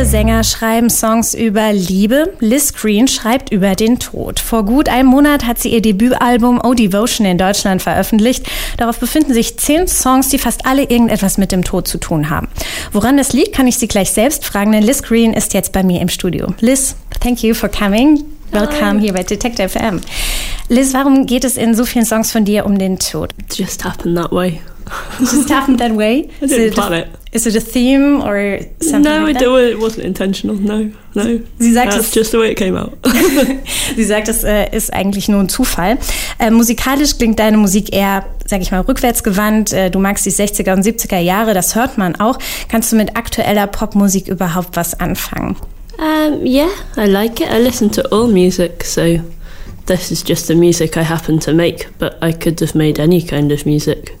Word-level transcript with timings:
Viele 0.00 0.08
Sänger 0.08 0.44
schreiben 0.44 0.88
Songs 0.88 1.34
über 1.34 1.74
Liebe. 1.74 2.32
Liz 2.40 2.72
Green 2.72 3.06
schreibt 3.06 3.52
über 3.52 3.74
den 3.74 3.98
Tod. 3.98 4.40
Vor 4.40 4.64
gut 4.64 4.88
einem 4.88 5.10
Monat 5.10 5.44
hat 5.44 5.58
sie 5.58 5.68
ihr 5.74 5.82
Debütalbum 5.82 6.58
Oh 6.64 6.72
Devotion 6.72 7.26
in 7.26 7.36
Deutschland 7.36 7.82
veröffentlicht. 7.82 8.46
Darauf 8.78 8.98
befinden 8.98 9.34
sich 9.34 9.58
zehn 9.58 9.86
Songs, 9.86 10.30
die 10.30 10.38
fast 10.38 10.64
alle 10.64 10.84
irgendetwas 10.84 11.36
mit 11.36 11.52
dem 11.52 11.64
Tod 11.64 11.86
zu 11.86 11.98
tun 11.98 12.30
haben. 12.30 12.48
Woran 12.92 13.18
das 13.18 13.34
liegt, 13.34 13.54
kann 13.54 13.66
ich 13.66 13.76
sie 13.76 13.88
gleich 13.88 14.10
selbst 14.10 14.46
fragen, 14.46 14.72
denn 14.72 14.84
Liz 14.84 15.02
Green 15.02 15.34
ist 15.34 15.52
jetzt 15.52 15.72
bei 15.72 15.82
mir 15.82 16.00
im 16.00 16.08
Studio. 16.08 16.46
Liz, 16.60 16.96
thank 17.20 17.42
you 17.42 17.52
for 17.52 17.68
coming. 17.68 18.24
Welcome 18.52 19.00
Hi. 19.00 19.00
here 19.00 19.12
bei 19.12 19.22
Detective 19.22 19.68
FM. 19.68 20.00
Liz, 20.70 20.94
warum 20.94 21.26
geht 21.26 21.42
es 21.42 21.56
in 21.56 21.74
so 21.74 21.84
vielen 21.84 22.04
Songs 22.04 22.30
von 22.30 22.44
dir 22.44 22.64
um 22.64 22.78
den 22.78 22.96
Tod? 23.00 23.34
It 23.40 23.58
just 23.58 23.84
happened 23.84 24.16
that 24.16 24.30
way. 24.30 24.60
It 25.18 25.28
just 25.28 25.50
happened 25.50 25.80
that 25.80 25.96
way? 25.96 26.28
I 26.40 26.46
didn't 26.46 26.74
plan 26.74 26.92
it. 26.92 27.08
Is 27.32 27.44
it 27.44 27.56
a 27.56 27.60
theme 27.60 28.22
or 28.22 28.60
something? 28.80 29.02
No, 29.02 29.24
like 29.24 29.40
it, 29.40 29.72
it 29.72 29.80
wasn't 29.80 30.04
intentional. 30.04 30.54
No, 30.54 30.92
no. 31.14 31.40
Sie 31.58 31.72
sagt, 31.72 31.90
That's 31.90 32.06
es, 32.06 32.14
just 32.14 32.30
the 32.30 32.38
way 32.38 32.52
it 32.52 32.56
came 32.56 32.76
out. 32.76 32.92
Sie 33.96 34.04
sagt, 34.04 34.28
es 34.28 34.44
äh, 34.44 34.70
ist 34.70 34.92
eigentlich 34.92 35.28
nur 35.28 35.40
ein 35.40 35.48
Zufall. 35.48 35.98
Äh, 36.38 36.52
musikalisch 36.52 37.18
klingt 37.18 37.40
deine 37.40 37.56
Musik 37.56 37.92
eher, 37.92 38.24
sag 38.46 38.60
ich 38.60 38.70
mal, 38.70 38.82
rückwärtsgewandt. 38.82 39.72
Äh, 39.72 39.90
du 39.90 39.98
magst 39.98 40.24
die 40.24 40.32
60er 40.32 40.72
und 40.72 40.86
70er 40.86 41.18
Jahre, 41.18 41.52
das 41.52 41.74
hört 41.74 41.98
man 41.98 42.14
auch. 42.14 42.38
Kannst 42.68 42.92
du 42.92 42.96
mit 42.96 43.16
aktueller 43.16 43.66
Popmusik 43.66 44.28
überhaupt 44.28 44.76
was 44.76 44.98
anfangen? 45.00 45.56
Um, 45.98 46.46
yeah, 46.46 46.68
I 46.96 47.06
like 47.06 47.40
it. 47.40 47.48
I 47.52 47.60
listen 47.60 47.90
to 47.90 48.02
all 48.12 48.28
music, 48.28 48.84
so 48.84 49.18
this 49.86 50.12
is 50.12 50.22
just 50.22 50.48
the 50.48 50.54
music 50.54 50.96
I 50.96 51.02
happen 51.02 51.38
to 51.40 51.52
make, 51.52 51.86
but 51.98 52.18
I 52.22 52.32
could 52.32 52.60
have 52.60 52.74
made 52.74 52.98
any 52.98 53.22
kind 53.22 53.52
of 53.52 53.66
music. 53.66 54.16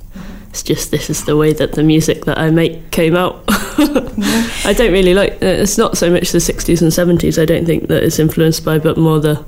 It's 0.50 0.62
just 0.64 0.90
this 0.90 1.08
is 1.08 1.24
the 1.24 1.36
way 1.36 1.52
that 1.52 1.72
the 1.72 1.84
music 1.84 2.24
that 2.24 2.38
I 2.38 2.50
make 2.50 2.90
came 2.90 3.14
out. 3.14 3.44
I 3.48 4.74
don't 4.76 4.92
really 4.92 5.14
like 5.14 5.34
uh, 5.34 5.46
it's 5.62 5.78
not 5.78 5.96
so 5.96 6.10
much 6.10 6.32
the 6.32 6.38
60s 6.38 6.82
and 6.82 6.90
70s 6.90 7.40
I 7.40 7.44
don't 7.44 7.64
think 7.64 7.86
that 7.86 8.02
it's 8.02 8.18
influenced 8.18 8.64
by, 8.64 8.78
but 8.78 8.98
more 8.98 9.20
the 9.20 9.44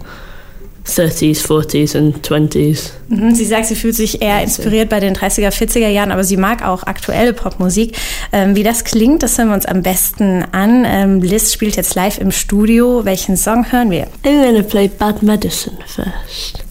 30s, 0.86 1.47
40s 1.47 1.97
and 1.97 2.27
20s. 2.27 2.91
Mhm, 3.08 3.34
sie 3.34 3.44
sagt, 3.44 3.66
sie 3.66 3.75
fühlt 3.75 3.94
sich 3.94 4.20
eher 4.20 4.42
inspiriert 4.42 4.88
bei 4.88 5.00
den 5.00 5.14
30er, 5.14 5.50
40er 5.50 5.88
Jahren, 5.88 6.11
aber 6.11 6.25
sie 6.25 6.36
mag 6.36 6.64
auch 6.66 6.83
aktuelle 6.84 7.33
Popmusik. 7.33 7.97
Ähm, 8.33 8.56
wie 8.56 8.62
das 8.62 8.84
klingt, 8.84 9.22
das 9.22 9.38
hören 9.38 9.48
wir 9.48 9.55
uns 9.55 9.66
am 9.66 9.83
besten 9.83 10.44
an. 10.53 10.84
Ähm, 10.86 11.20
Liz 11.20 11.53
spielt 11.53 11.77
jetzt 11.77 11.94
live 11.94 12.19
im 12.19 12.30
Studio. 12.30 13.05
Welchen 13.05 13.36
Song 13.36 13.70
hören 13.70 13.91
wir? 13.91 14.08
I'm 14.25 14.44
gonna 14.44 14.62
play 14.62 14.88
Bad 14.88 15.22
Medicine 15.22 15.78
first. 15.86 16.64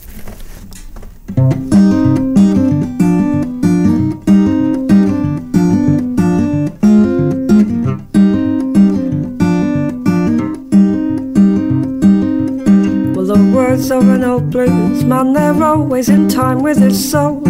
Old 14.32 14.50
blues 14.50 15.04
man, 15.04 15.34
they're 15.34 15.62
always 15.62 16.08
in 16.08 16.30
time 16.30 16.62
with 16.64 16.78
his 16.78 17.12
soul. 17.12 17.42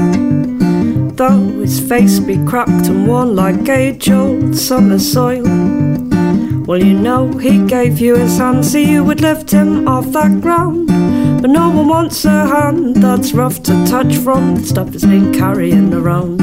Though 1.19 1.61
his 1.61 1.79
face 1.79 2.19
be 2.19 2.43
cracked 2.45 2.87
and 2.87 3.07
worn 3.07 3.35
like 3.35 3.69
age 3.69 4.09
old 4.09 4.55
summer 4.55 4.97
soil. 4.97 5.43
Well, 6.65 6.83
you 6.83 6.93
know, 6.93 7.27
he 7.37 7.63
gave 7.67 7.99
you 7.99 8.15
his 8.15 8.39
hand 8.39 8.65
so 8.65 8.79
you 8.79 9.03
would 9.03 9.21
lift 9.21 9.51
him 9.51 9.87
off 9.87 10.07
that 10.13 10.41
ground. 10.41 10.87
But 11.41 11.51
no 11.51 11.69
one 11.69 11.87
wants 11.87 12.25
a 12.25 12.47
hand 12.47 12.95
that's 12.95 13.33
rough 13.33 13.61
to 13.63 13.85
touch 13.85 14.15
from 14.15 14.55
the 14.55 14.63
stuff 14.63 14.93
he's 14.93 15.05
been 15.05 15.31
carrying 15.33 15.93
around. 15.93 16.39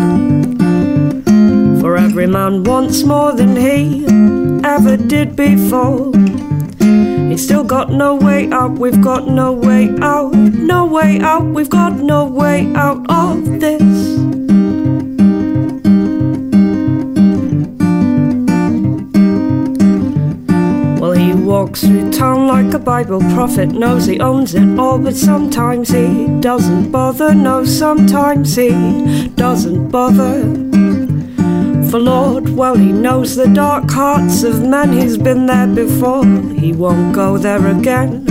For 1.80 1.96
every 1.96 2.28
man 2.28 2.62
wants 2.62 3.02
more 3.02 3.32
than 3.32 3.56
he 3.56 4.04
ever 4.64 4.96
did 4.96 5.34
before. 5.34 6.12
Got 7.68 7.90
no 7.90 8.14
way 8.14 8.50
out, 8.50 8.78
we've 8.78 8.98
got 9.02 9.28
no 9.28 9.52
way 9.52 9.90
out, 10.00 10.32
no 10.34 10.86
way 10.86 11.20
out, 11.20 11.44
we've 11.44 11.68
got 11.68 11.92
no 11.96 12.24
way 12.24 12.72
out 12.74 13.04
of 13.10 13.60
this. 13.60 13.82
Well, 20.98 21.12
he 21.12 21.34
walks 21.34 21.82
through 21.82 22.10
town 22.10 22.48
like 22.48 22.72
a 22.72 22.78
Bible 22.78 23.20
prophet, 23.34 23.68
knows 23.68 24.06
he 24.06 24.18
owns 24.18 24.54
it 24.54 24.78
all, 24.78 24.98
but 24.98 25.14
sometimes 25.14 25.90
he 25.90 26.26
doesn't 26.40 26.90
bother. 26.90 27.34
No, 27.34 27.66
sometimes 27.66 28.56
he 28.56 29.28
doesn't 29.36 29.90
bother. 29.90 30.67
For 31.90 31.98
Lord, 31.98 32.50
well, 32.50 32.76
He 32.76 32.92
knows 32.92 33.34
the 33.34 33.48
dark 33.48 33.90
hearts 33.90 34.42
of 34.42 34.62
men, 34.62 34.92
He's 34.92 35.16
been 35.16 35.46
there 35.46 35.66
before. 35.66 36.26
He 36.52 36.72
won't 36.72 37.14
go 37.14 37.38
there 37.38 37.66
again. 37.66 38.24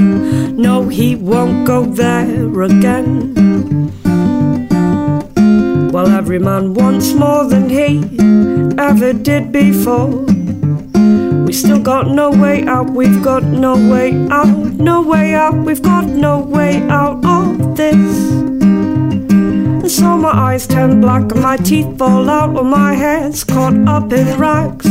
No, 0.55 0.87
He 0.89 1.15
won't 1.15 1.65
go 1.65 1.85
there 1.85 2.61
again. 2.61 3.33
Well, 5.91 6.07
every 6.09 6.37
man 6.37 6.75
wants 6.75 7.13
more 7.13 7.45
than 7.45 7.69
he 7.69 8.03
ever 8.77 9.13
did 9.13 9.51
before. 9.51 10.25
We 11.47 11.53
still 11.53 11.79
got 11.79 12.07
no 12.09 12.29
way 12.29 12.65
out, 12.67 12.91
we've 12.91 13.23
got 13.23 13.43
no 13.43 13.73
way 13.73 14.13
out, 14.29 14.47
no 14.47 15.01
way 15.01 15.33
out, 15.33 15.55
we've 15.55 15.81
got 15.81 16.05
no 16.05 16.37
way 16.37 16.83
out 16.89 17.25
of 17.25 17.75
this. 17.75 18.56
So 19.97 20.15
my 20.15 20.29
eyes 20.29 20.67
turn 20.67 21.01
black 21.01 21.31
and 21.31 21.41
my 21.41 21.57
teeth 21.57 21.97
fall 21.97 22.29
out 22.29 22.53
when 22.53 22.67
my 22.67 22.93
hair's 22.93 23.43
caught 23.43 23.73
up 23.87 24.13
in 24.13 24.39
rags. 24.39 24.85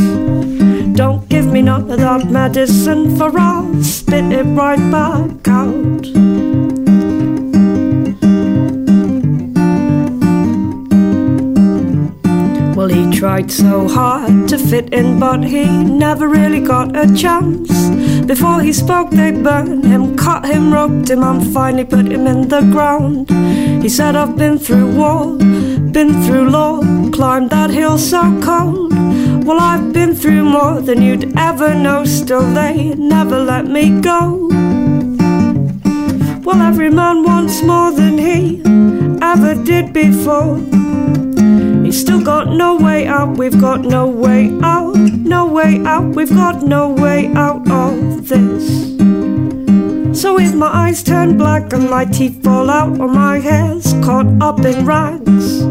Don't 0.96 1.28
give 1.28 1.46
me 1.46 1.62
none 1.62 1.88
of 1.88 2.00
that 2.00 2.28
medicine, 2.28 3.16
for 3.16 3.30
I'll 3.38 3.84
spit 3.84 4.32
it 4.32 4.42
right 4.42 4.90
back 4.90 5.46
out. 5.46 6.15
Well, 12.86 12.94
he 12.94 13.18
tried 13.18 13.50
so 13.50 13.88
hard 13.88 14.48
to 14.48 14.56
fit 14.56 14.92
in, 14.94 15.18
but 15.18 15.42
he 15.42 15.64
never 15.66 16.28
really 16.28 16.60
got 16.60 16.96
a 16.96 17.12
chance. 17.12 17.88
Before 18.26 18.60
he 18.60 18.72
spoke, 18.72 19.10
they 19.10 19.32
burned 19.32 19.84
him, 19.84 20.16
cut 20.16 20.46
him, 20.46 20.72
roped 20.72 21.10
him, 21.10 21.24
and 21.24 21.52
finally 21.52 21.84
put 21.84 22.06
him 22.06 22.28
in 22.28 22.46
the 22.46 22.60
ground. 22.60 23.28
He 23.82 23.88
said, 23.88 24.14
I've 24.14 24.36
been 24.36 24.56
through 24.56 24.94
war, 24.94 25.36
been 25.36 26.22
through 26.22 26.48
law, 26.50 26.80
climbed 27.10 27.50
that 27.50 27.70
hill 27.70 27.98
so 27.98 28.22
cold. 28.40 28.92
Well, 29.44 29.58
I've 29.58 29.92
been 29.92 30.14
through 30.14 30.44
more 30.44 30.80
than 30.80 31.02
you'd 31.02 31.36
ever 31.36 31.74
know, 31.74 32.04
still 32.04 32.48
they 32.54 32.94
never 32.94 33.42
let 33.42 33.66
me 33.66 34.00
go. 34.00 34.46
Well, 36.44 36.62
every 36.62 36.90
man 36.90 37.24
wants 37.24 37.62
more 37.62 37.90
than 37.90 38.16
he 38.16 38.62
ever 39.20 39.60
did 39.64 39.92
before. 39.92 40.85
He's 41.86 42.00
still 42.00 42.20
got 42.20 42.48
no 42.48 42.74
way 42.74 43.06
out, 43.06 43.38
we've 43.38 43.60
got 43.60 43.82
no 43.82 44.08
way 44.08 44.50
out, 44.60 44.96
no 44.96 45.46
way 45.46 45.80
out, 45.86 46.16
we've 46.16 46.34
got 46.34 46.64
no 46.64 46.90
way 46.90 47.28
out 47.28 47.70
of 47.70 48.26
this. 48.26 48.96
So 50.20 50.36
if 50.40 50.52
my 50.52 50.66
eyes 50.66 51.04
turn 51.04 51.38
black 51.38 51.72
and 51.72 51.88
my 51.88 52.04
teeth 52.04 52.42
fall 52.42 52.70
out 52.70 52.98
or 52.98 53.06
my 53.06 53.38
hair's 53.38 53.92
caught 54.04 54.26
up 54.42 54.64
in 54.64 54.84
rags, 54.84 55.62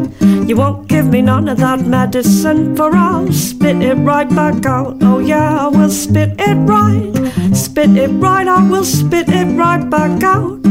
you 0.47 0.55
won't 0.55 0.87
give 0.87 1.07
me 1.07 1.21
none 1.21 1.49
of 1.49 1.57
that 1.57 1.81
medicine, 1.81 2.77
for 2.77 2.95
I'll 2.95 3.29
spit 3.33 3.81
it 3.81 3.95
right 3.95 4.29
back 4.29 4.65
out. 4.65 4.95
Oh 5.01 5.19
yeah, 5.19 5.65
I 5.65 5.67
will 5.67 5.89
spit 5.89 6.35
it 6.39 6.55
right, 6.55 7.11
spit 7.53 7.89
it 7.97 8.11
right, 8.11 8.47
I 8.47 8.65
will 8.69 8.85
spit 8.85 9.27
it 9.27 9.47
right 9.57 9.89
back 9.89 10.23
out. 10.23 10.61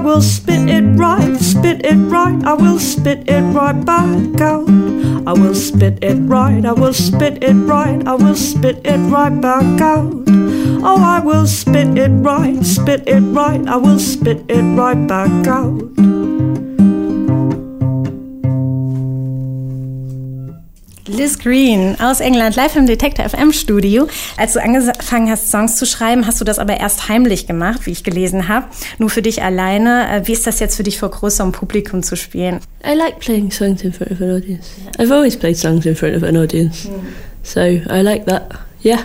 I 0.00 0.02
will 0.02 0.22
spit 0.22 0.66
it 0.70 0.82
right, 0.96 1.36
spit 1.38 1.84
it 1.84 1.94
right, 1.94 2.42
I 2.46 2.54
will 2.54 2.78
spit 2.78 3.28
it 3.28 3.42
right 3.52 3.84
back 3.84 4.40
out. 4.40 4.66
I 5.28 5.34
will 5.34 5.54
spit 5.54 6.02
it 6.02 6.16
right, 6.20 6.64
I 6.64 6.72
will 6.72 6.94
spit 6.94 7.44
it 7.44 7.52
right, 7.52 8.02
I 8.06 8.14
will 8.14 8.34
spit 8.34 8.80
it 8.86 8.96
right 9.12 9.38
back 9.42 9.78
out. 9.82 10.24
Oh, 10.82 11.02
I 11.04 11.20
will 11.20 11.46
spit 11.46 11.98
it 11.98 12.12
right, 12.12 12.64
spit 12.64 13.06
it 13.06 13.20
right, 13.20 13.60
I 13.68 13.76
will 13.76 13.98
spit 13.98 14.42
it 14.48 14.62
right 14.62 15.06
back 15.06 15.46
out. 15.46 16.09
Liz 21.10 21.38
Green 21.40 21.96
aus 22.00 22.20
England, 22.20 22.54
live 22.54 22.76
im 22.76 22.86
Detector 22.86 23.28
FM 23.28 23.52
Studio. 23.52 24.06
Als 24.36 24.52
du 24.52 24.62
angefangen 24.62 25.28
hast, 25.28 25.50
Songs 25.50 25.76
zu 25.76 25.84
schreiben, 25.84 26.26
hast 26.26 26.40
du 26.40 26.44
das 26.44 26.60
aber 26.60 26.78
erst 26.78 27.08
heimlich 27.08 27.48
gemacht, 27.48 27.86
wie 27.86 27.90
ich 27.90 28.04
gelesen 28.04 28.46
habe. 28.46 28.66
Nur 28.98 29.10
für 29.10 29.20
dich 29.20 29.42
alleine. 29.42 30.06
Äh, 30.08 30.26
wie 30.28 30.32
ist 30.32 30.46
das 30.46 30.60
jetzt 30.60 30.76
für 30.76 30.84
dich 30.84 30.98
vor 30.98 31.10
größerem 31.10 31.50
Publikum 31.50 32.04
zu 32.04 32.16
spielen? 32.16 32.60
I 32.86 32.94
like 32.94 33.18
playing 33.18 33.50
songs 33.50 33.82
in 33.82 33.92
front 33.92 34.12
of 34.12 34.20
an 34.20 34.36
audience. 34.36 34.68
I've 34.98 35.12
always 35.12 35.36
played 35.36 35.56
songs 35.56 35.84
in 35.84 35.96
front 35.96 36.14
of 36.14 36.22
an 36.22 36.36
audience. 36.36 36.88
Mm. 36.88 37.08
So 37.42 37.60
I 37.60 38.02
like 38.02 38.26
that. 38.26 38.52
Yeah. 38.82 39.00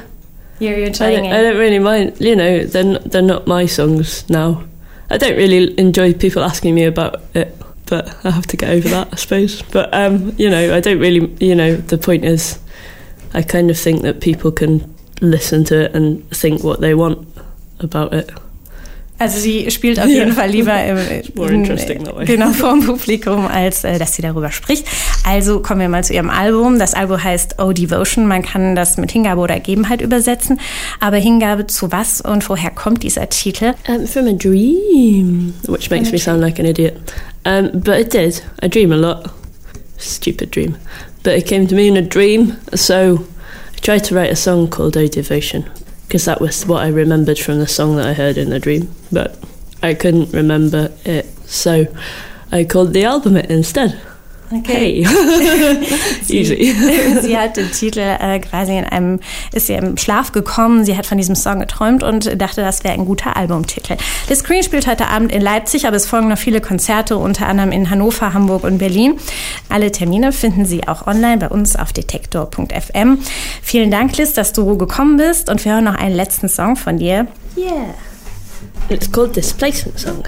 You're, 0.60 0.78
you're 0.78 0.94
trying 0.94 1.25
I 1.25 1.30
don't, 1.30 1.34
I 1.34 1.42
don't 1.42 1.57
really 1.57 1.80
mind. 1.80 2.13
You 2.19 2.36
know, 2.36 2.66
they're, 2.66 3.00
they're 3.00 3.22
not 3.24 3.48
my 3.48 3.66
songs 3.66 4.30
now. 4.30 4.63
I 5.10 5.18
don't 5.18 5.36
really 5.36 5.78
enjoy 5.80 6.13
people 6.13 6.44
asking 6.44 6.75
me 6.75 6.86
about 6.86 7.22
it. 7.34 7.56
But 7.86 8.26
I 8.26 8.32
have 8.32 8.48
to 8.48 8.58
get 8.58 8.70
over 8.70 8.90
that, 8.90 9.10
I 9.12 9.16
suppose. 9.16 9.62
But 9.62 9.94
um, 9.94 10.34
you 10.38 10.50
know, 10.50 10.76
I 10.76 10.80
don't 10.80 11.00
really, 11.00 11.36
you 11.40 11.56
know, 11.56 11.76
the 11.76 11.98
point 11.98 12.26
is, 12.26 12.60
I 13.34 13.42
kind 13.42 13.70
of 13.70 13.78
think 13.78 14.02
that 14.02 14.22
people 14.22 14.52
can 14.52 14.94
listen 15.22 15.64
to 15.66 15.86
it 15.86 15.96
and 15.96 16.30
think 16.32 16.64
what 16.64 16.82
they 16.82 16.94
want 16.94 17.28
about 17.80 18.14
it. 18.14 18.30
Also 19.18 19.40
sie 19.40 19.72
spielt 19.72 19.98
auf 20.00 20.08
jeden 20.08 20.30
Ja. 20.30 20.34
Fall 20.34 20.50
lieber 20.50 20.74
im, 20.84 20.98
way. 20.98 22.26
genau 22.26 22.52
vor 22.52 22.72
dem 22.72 22.86
Publikum, 22.86 23.48
als 23.48 23.84
äh, 23.86 23.98
dass 23.98 24.14
sie 24.16 24.22
darüber 24.22 24.52
spricht. 24.52 24.86
Also 25.26 25.62
kommen 25.62 25.80
wir 25.80 25.88
mal 25.90 26.04
zu 26.04 26.14
ihrem 26.14 26.30
Album. 26.30 26.80
Das 26.80 26.94
Album 26.94 27.24
heißt 27.24 27.56
Oh 27.60 27.72
Devotion. 27.72 28.28
Man 28.28 28.42
kann 28.42 28.76
das 28.76 28.98
mit 28.98 29.12
Hingabe 29.12 29.40
oder 29.40 29.60
Gebenheit 29.62 30.02
übersetzen. 30.02 30.60
Aber 31.00 31.16
Hingabe 31.18 31.66
zu 31.68 31.92
was 31.94 32.20
und 32.20 32.48
woher 32.50 32.72
kommt 32.72 33.04
dieser 33.04 33.30
Titel? 33.30 33.74
Um, 33.88 34.06
from 34.06 34.28
a 34.28 34.34
dream, 34.34 35.54
which 35.68 35.90
makes 35.90 36.12
me 36.12 36.18
sound 36.18 36.42
like 36.42 36.60
an 36.60 36.66
idiot. 36.66 36.96
Um, 37.46 37.70
but 37.74 38.00
it 38.00 38.12
did. 38.14 38.44
I 38.62 38.68
dream 38.68 38.92
a 38.92 38.96
lot. 38.98 39.30
Stupid 39.98 40.52
dream. 40.52 40.76
But 41.24 41.34
it 41.38 41.46
came 41.48 41.68
to 41.68 41.76
me 41.76 41.88
in 41.88 41.96
a 41.96 42.02
dream, 42.02 42.58
so 42.74 43.24
I 43.76 43.80
tried 43.82 44.04
to 44.06 44.16
write 44.16 44.32
a 44.32 44.36
song 44.36 44.68
called 44.70 44.98
Oh 44.98 45.08
Devotion, 45.08 45.64
because 46.07 46.25
that 46.25 46.42
was 46.42 46.66
what 46.66 46.84
I 46.84 46.88
remembered 46.88 47.40
from 47.40 47.60
the 47.60 47.68
song 47.68 47.96
that 47.98 48.07
I 48.07 48.13
heard 48.13 48.38
in 48.38 48.50
the 48.50 48.60
dream. 48.60 48.94
But 49.12 49.38
I 49.81 49.94
couldn't 49.94 50.31
remember 50.31 50.92
it, 51.04 51.25
so 51.48 51.86
I 52.52 52.63
called 52.63 52.94
the 52.94 53.04
album 53.04 53.38
it 53.38 53.50
instead. 53.50 54.00
Hey. 54.65 55.07
Easy. 56.27 56.75
sie 57.21 57.38
hat 57.38 57.57
den 57.57 57.71
Titel 57.71 58.00
äh, 58.00 58.39
quasi 58.39 58.77
in 58.77 58.86
einem, 58.86 59.19
ist 59.53 59.68
sie 59.68 59.74
im 59.74 59.97
Schlaf 59.97 60.31
gekommen. 60.31 60.86
Sie 60.86 60.95
hat 60.95 61.06
von 61.06 61.18
diesem 61.18 61.36
Song 61.36 61.59
geträumt 61.59 62.03
und 62.03 62.39
dachte, 62.39 62.62
das 62.62 62.83
wäre 62.83 62.94
ein 62.94 63.06
guter 63.06 63.36
Albumtitel. 63.36 63.97
The 64.27 64.36
Screen 64.36 64.63
spielt 64.63 64.88
heute 64.88 65.07
Abend 65.07 65.31
in 65.31 65.42
Leipzig, 65.42 65.88
aber 65.88 65.95
es 65.95 66.06
folgen 66.06 66.27
noch 66.27 66.38
viele 66.38 66.62
Konzerte, 66.62 67.18
unter 67.18 67.47
anderem 67.47 67.71
in 67.71 67.89
Hannover, 67.89 68.33
Hamburg 68.33 68.63
und 68.63 68.77
Berlin. 68.77 69.19
Alle 69.69 69.92
Termine 69.92 70.31
finden 70.31 70.65
Sie 70.65 70.88
auch 70.88 71.07
online 71.07 71.38
bei 71.38 71.50
uns 71.50 71.75
auf 71.75 71.92
detektor.fm. 71.92 73.19
Vielen 73.62 73.92
Dank, 73.92 74.18
Liz, 74.18 74.33
dass 74.33 74.53
du 74.53 74.77
gekommen 74.77 75.18
bist 75.18 75.50
und 75.50 75.63
wir 75.65 75.74
hören 75.74 75.86
noch 75.86 75.95
einen 75.95 76.15
letzten 76.15 76.50
Song 76.50 76.75
von 76.75 76.97
dir. 76.97 77.27
Yeah. 77.57 77.95
It's 78.89 79.12
called 79.12 79.36
Displacement 79.36 79.97
Song. 79.97 80.24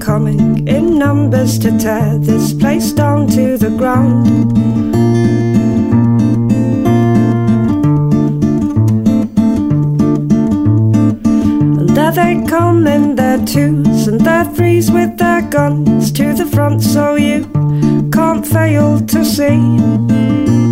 Coming 0.00 0.66
in 0.66 0.98
numbers 0.98 1.58
to 1.60 1.78
tear 1.78 2.18
this 2.18 2.52
place 2.52 2.92
down 2.92 3.28
to 3.28 3.56
the 3.56 3.70
ground. 3.70 4.26
And 11.78 11.90
there 11.90 12.12
they 12.12 12.42
come 12.48 12.86
in 12.86 13.14
their 13.14 13.38
twos 13.44 14.08
and 14.08 14.20
their 14.20 14.44
threes 14.46 14.90
with 14.90 15.16
their 15.16 15.42
guns 15.42 16.10
to 16.12 16.32
the 16.32 16.46
front, 16.46 16.82
so 16.82 17.14
you 17.14 17.44
can't 18.10 18.44
fail 18.44 19.00
to 19.06 19.24
see. 19.24 20.69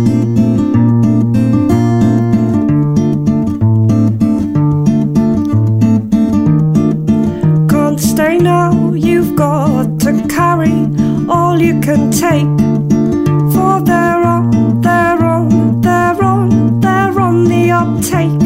Take. 12.11 12.47
For 13.53 13.81
they're 13.81 14.23
on, 14.23 14.81
they're 14.81 15.23
on, 15.23 15.81
they're 15.81 16.23
on, 16.23 16.79
they're 16.79 17.19
on 17.19 17.45
the 17.45 17.71
uptake. 17.71 18.39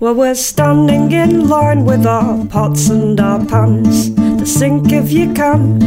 Well, 0.00 0.14
we're 0.14 0.34
standing 0.34 1.12
in 1.12 1.48
line 1.48 1.84
with 1.84 2.06
our 2.06 2.44
pots 2.46 2.88
and 2.88 3.18
our 3.20 3.44
pans. 3.44 4.14
The 4.14 4.46
sink 4.46 4.92
if 4.92 5.12
you 5.12 5.32
can, 5.32 5.78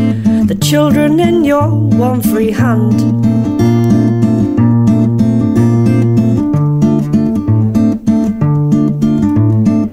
the 0.47 0.56
children 0.56 1.19
in 1.19 1.44
your 1.44 1.67
one 1.69 2.21
free 2.21 2.51
hand. 2.51 3.01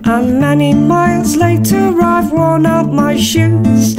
And 0.04 0.40
many 0.40 0.74
miles 0.74 1.36
later, 1.36 2.00
I've 2.00 2.30
worn 2.30 2.66
out 2.66 2.92
my 2.92 3.16
shoes. 3.16 3.96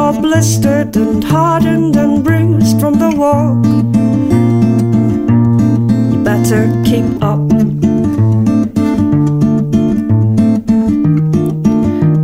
All 0.00 0.18
blistered 0.18 0.96
and 0.96 1.22
hardened 1.22 1.94
and 1.94 2.24
bruised 2.24 2.80
from 2.80 2.94
the 2.94 3.10
walk. 3.22 3.62
You 6.10 6.18
better 6.24 6.62
keep 6.88 7.22
up. 7.22 7.46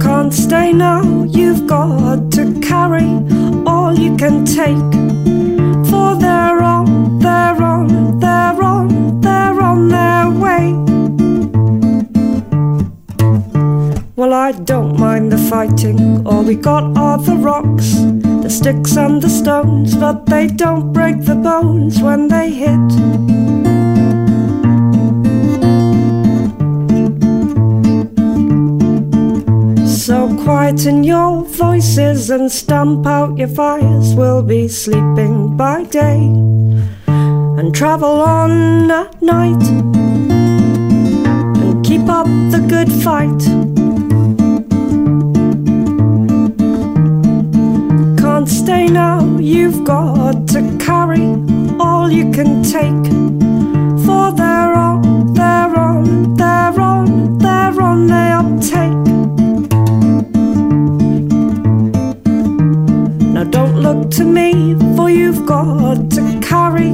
Can't 0.01 0.33
stay 0.33 0.73
now, 0.73 1.25
you've 1.25 1.67
got 1.67 2.33
to 2.33 2.59
carry 2.61 3.11
all 3.67 3.93
you 3.95 4.17
can 4.17 4.47
take. 4.47 5.36
Well, 14.27 14.35
I 14.35 14.51
don't 14.51 14.99
mind 14.99 15.31
the 15.31 15.39
fighting. 15.39 16.27
All 16.27 16.43
we 16.43 16.57
got 16.57 16.99
are 16.99 17.17
the 17.17 17.37
rocks, 17.37 17.93
the 18.43 18.51
sticks 18.51 18.97
and 18.97 19.23
the 19.23 19.29
stones, 19.29 19.95
but 19.95 20.27
they 20.27 20.49
don't 20.49 20.93
break 20.93 21.23
the 21.23 21.37
bones 21.37 22.03
when 22.03 22.27
they 22.27 22.51
hit. 22.51 22.91
So 29.87 30.37
quieten 30.43 31.05
your 31.05 31.45
voices 31.45 32.29
and 32.29 32.51
stamp 32.51 33.07
out 33.07 33.39
your 33.39 33.47
fires. 33.47 34.13
We'll 34.17 34.43
be 34.43 34.67
sleeping 34.67 35.57
by 35.57 35.85
day 35.85 36.19
and 37.07 37.73
travel 37.73 38.21
on 38.23 38.91
at 38.91 39.23
night 39.23 39.63
and 41.63 41.87
keep 41.87 42.09
up 42.09 42.27
the 42.51 42.67
good 42.69 42.91
fight. 43.05 43.76
Can't 48.47 48.59
stay 48.59 48.87
now, 48.87 49.39
you've 49.41 49.83
got 49.83 50.47
to 50.51 50.79
carry 50.79 51.25
all 51.81 52.09
you 52.09 52.31
can 52.31 52.63
take. 52.63 53.07
For 54.05 54.31
they're 54.31 54.75
on, 54.77 55.35
they're 55.35 55.77
on, 55.77 56.35
they're 56.37 56.81
on, 56.81 57.39
they're 57.39 57.83
on, 57.83 58.07
they 58.07 58.31
uptake. 58.41 59.07
Now 63.35 63.43
don't 63.43 63.81
look 63.81 64.13
to 64.13 64.25
me, 64.25 64.77
for 64.95 65.11
you've 65.11 65.45
got 65.45 66.09
to 66.13 66.41
carry 66.41 66.93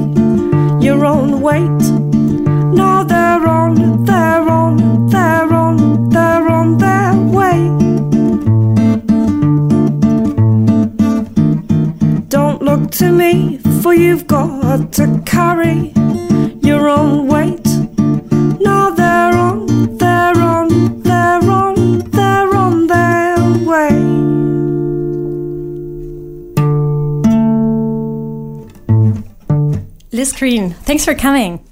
me, 13.13 13.57
for 13.81 13.93
you've 13.93 14.27
got 14.27 14.91
to 14.93 15.21
carry 15.25 15.93
your 16.61 16.89
own 16.89 17.27
weight. 17.27 17.65
Now 18.59 18.89
they're 18.89 19.33
on, 19.33 19.97
they're 19.97 20.41
on, 20.41 21.01
they're 21.01 21.49
on, 21.49 21.99
they're 22.09 22.55
on 22.55 22.87
their 22.87 23.37
way. 23.69 23.89
Liz 30.11 30.33
Green, 30.33 30.71
thanks 30.71 31.05
for 31.05 31.15
coming. 31.15 31.63